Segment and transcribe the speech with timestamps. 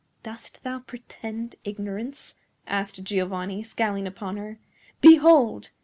[0.23, 2.33] "Dost thou pretend ignorance?"
[2.65, 4.57] asked Giovanni, scowling upon her.
[4.99, 5.69] "Behold!